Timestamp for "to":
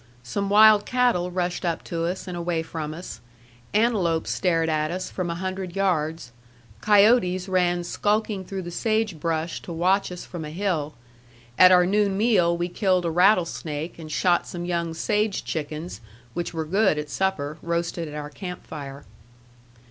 1.83-2.05, 9.61-9.71